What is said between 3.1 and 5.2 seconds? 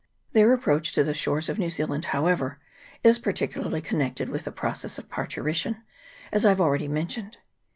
particularly connected with the process of